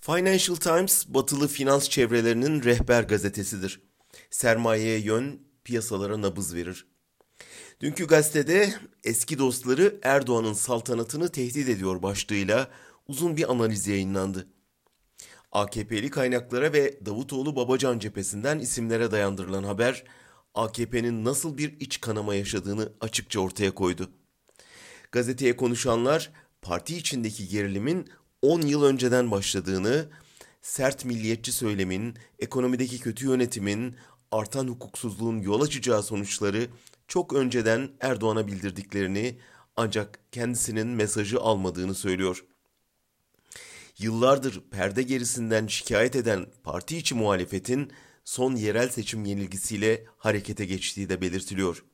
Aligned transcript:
Financial 0.00 0.56
Times, 0.56 1.08
batılı 1.08 1.48
finans 1.48 1.88
çevrelerinin 1.88 2.62
rehber 2.62 3.02
gazetesidir. 3.02 3.80
Sermayeye 4.30 4.98
yön, 4.98 5.42
piyasalara 5.64 6.22
nabız 6.22 6.54
verir. 6.54 6.86
Dünkü 7.80 8.06
gazetede 8.06 8.74
eski 9.04 9.38
dostları 9.38 10.00
Erdoğan'ın 10.02 10.52
saltanatını 10.52 11.28
tehdit 11.28 11.68
ediyor 11.68 12.02
başlığıyla 12.02 12.70
uzun 13.08 13.36
bir 13.36 13.50
analiz 13.50 13.86
yayınlandı. 13.86 14.48
AKP'li 15.52 16.10
kaynaklara 16.10 16.72
ve 16.72 17.06
Davutoğlu 17.06 17.56
Babacan 17.56 17.98
cephesinden 17.98 18.58
isimlere 18.58 19.10
dayandırılan 19.10 19.64
haber, 19.64 20.04
AKP'nin 20.54 21.24
nasıl 21.24 21.58
bir 21.58 21.80
iç 21.80 22.00
kanama 22.00 22.34
yaşadığını 22.34 22.92
açıkça 23.00 23.40
ortaya 23.40 23.70
koydu. 23.70 24.10
Gazeteye 25.12 25.56
konuşanlar 25.56 26.30
parti 26.62 26.96
içindeki 26.96 27.48
gerilimin 27.48 28.08
10 28.42 28.60
yıl 28.60 28.82
önceden 28.82 29.30
başladığını, 29.30 30.08
sert 30.62 31.04
milliyetçi 31.04 31.52
söylemin, 31.52 32.14
ekonomideki 32.38 33.00
kötü 33.00 33.26
yönetimin, 33.26 33.96
artan 34.30 34.68
hukuksuzluğun 34.68 35.40
yol 35.40 35.60
açacağı 35.60 36.02
sonuçları 36.02 36.68
çok 37.08 37.32
önceden 37.32 37.90
Erdoğan'a 38.00 38.46
bildirdiklerini 38.46 39.38
ancak 39.76 40.20
kendisinin 40.32 40.86
mesajı 40.86 41.40
almadığını 41.40 41.94
söylüyor. 41.94 42.44
Yıllardır 43.98 44.62
perde 44.70 45.02
gerisinden 45.02 45.66
şikayet 45.66 46.16
eden 46.16 46.46
parti 46.64 46.96
içi 46.96 47.14
muhalefetin 47.14 47.92
son 48.24 48.56
yerel 48.56 48.88
seçim 48.88 49.24
yenilgisiyle 49.24 50.06
harekete 50.16 50.64
geçtiği 50.64 51.08
de 51.08 51.20
belirtiliyor. 51.20 51.84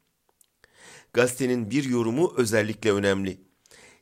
Gazetenin 1.12 1.70
bir 1.70 1.84
yorumu 1.84 2.34
özellikle 2.36 2.92
önemli. 2.92 3.45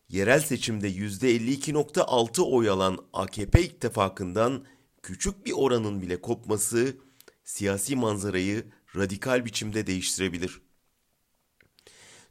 Yerel 0.08 0.40
seçimde 0.40 0.90
%52.6 0.90 2.42
oy 2.42 2.68
alan 2.68 2.98
AKP 3.12 3.62
ittifakından 3.62 4.64
küçük 5.02 5.46
bir 5.46 5.52
oranın 5.52 6.02
bile 6.02 6.20
kopması 6.20 6.96
siyasi 7.44 7.96
manzarayı 7.96 8.64
radikal 8.96 9.44
biçimde 9.44 9.86
değiştirebilir. 9.86 10.60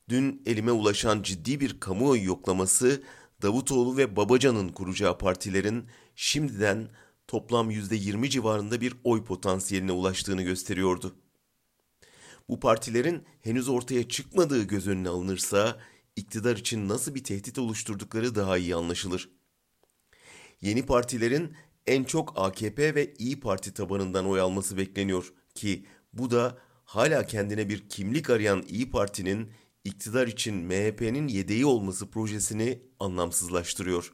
Dün 0.09 0.41
elime 0.45 0.71
ulaşan 0.71 1.21
ciddi 1.21 1.59
bir 1.59 1.79
kamuoyu 1.79 2.25
yoklaması 2.25 3.03
Davutoğlu 3.41 3.97
ve 3.97 4.15
Babacan'ın 4.15 4.69
kuracağı 4.69 5.17
partilerin 5.17 5.85
şimdiden 6.15 6.89
toplam 7.27 7.71
%20 7.71 8.29
civarında 8.29 8.81
bir 8.81 8.93
oy 9.03 9.25
potansiyeline 9.25 9.91
ulaştığını 9.91 10.41
gösteriyordu. 10.41 11.15
Bu 12.49 12.59
partilerin 12.59 13.23
henüz 13.41 13.69
ortaya 13.69 14.07
çıkmadığı 14.07 14.63
göz 14.63 14.87
önüne 14.87 15.09
alınırsa 15.09 15.79
iktidar 16.15 16.57
için 16.57 16.89
nasıl 16.89 17.15
bir 17.15 17.23
tehdit 17.23 17.59
oluşturdukları 17.59 18.35
daha 18.35 18.57
iyi 18.57 18.75
anlaşılır. 18.75 19.29
Yeni 20.61 20.85
partilerin 20.85 21.55
en 21.87 22.03
çok 22.03 22.33
AKP 22.35 22.95
ve 22.95 23.13
İyi 23.13 23.39
Parti 23.39 23.73
tabanından 23.73 24.25
oy 24.25 24.39
alması 24.39 24.77
bekleniyor 24.77 25.33
ki 25.55 25.85
bu 26.13 26.31
da 26.31 26.57
hala 26.85 27.25
kendine 27.25 27.69
bir 27.69 27.89
kimlik 27.89 28.29
arayan 28.29 28.63
İyi 28.67 28.89
Parti'nin 28.89 29.51
iktidar 29.83 30.27
için 30.27 30.55
MHP'nin 30.55 31.27
yedeği 31.27 31.65
olması 31.65 32.09
projesini 32.11 32.81
anlamsızlaştırıyor. 32.99 34.13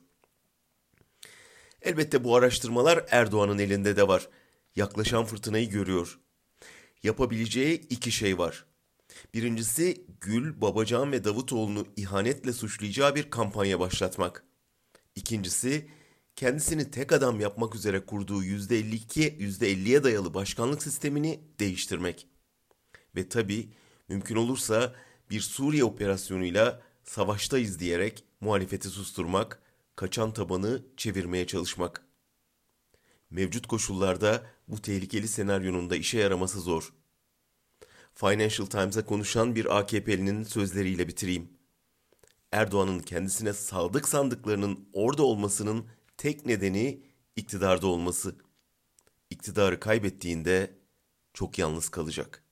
Elbette 1.82 2.24
bu 2.24 2.36
araştırmalar 2.36 3.06
Erdoğan'ın 3.10 3.58
elinde 3.58 3.96
de 3.96 4.08
var. 4.08 4.30
Yaklaşan 4.76 5.26
fırtınayı 5.26 5.70
görüyor. 5.70 6.20
Yapabileceği 7.04 7.80
iki 7.80 8.12
şey 8.12 8.38
var. 8.38 8.66
Birincisi 9.34 10.06
Gül, 10.22 10.62
Babacan 10.62 11.12
ve 11.12 11.24
Davutoğlu'nu 11.24 11.88
ihanetle 11.96 12.54
suçlayacağı 12.54 13.16
bir 13.16 13.30
kampanya 13.30 13.80
başlatmak. 13.80 14.44
İkincisi 15.16 15.90
kendisini 16.36 16.92
tek 16.92 17.12
adam 17.12 17.40
yapmak 17.40 17.76
üzere 17.76 18.06
kurduğu 18.06 18.44
%52, 18.44 19.38
%50'ye 19.38 20.04
dayalı 20.04 20.34
başkanlık 20.34 20.84
sistemini 20.84 21.40
değiştirmek. 21.60 22.28
Ve 23.16 23.30
tabi 23.30 23.70
mümkün 24.08 24.36
olursa 24.36 24.96
bir 25.30 25.42
Suriye 25.42 25.84
operasyonuyla 25.84 26.82
savaştayız 27.04 27.80
diyerek 27.80 28.24
muhalefeti 28.42 28.90
susturmak, 28.90 29.62
kaçan 29.96 30.34
tabanı 30.34 30.84
çevirmeye 30.98 31.48
çalışmak. 31.48 32.06
Mevcut 33.30 33.68
koşullarda 33.68 34.46
bu 34.68 34.82
tehlikeli 34.82 35.28
senaryonun 35.28 35.90
da 35.90 35.96
işe 35.96 36.20
yaraması 36.20 36.62
zor. 36.62 36.94
Financial 38.20 38.66
Times'a 38.68 39.06
konuşan 39.06 39.56
bir 39.56 39.78
AKP'linin 39.78 40.44
sözleriyle 40.44 41.08
bitireyim. 41.08 41.50
Erdoğan'ın 42.52 43.00
kendisine 43.00 43.54
sadık 43.54 44.08
sandıklarının 44.10 44.90
orada 44.94 45.24
olmasının 45.24 45.86
tek 46.18 46.46
nedeni 46.46 47.04
iktidarda 47.36 47.88
olması. 47.88 48.36
İktidarı 49.30 49.80
kaybettiğinde 49.80 50.80
çok 51.34 51.60
yalnız 51.60 51.90
kalacak.'' 51.90 52.49